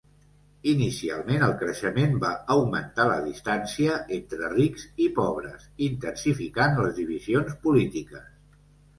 [0.69, 8.25] Inicialment el creixement va augmentar la distància entre rics i pobres, intensificant les divisions polítiques.